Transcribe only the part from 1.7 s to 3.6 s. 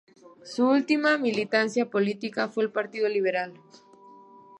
política fue el Partido Liberal.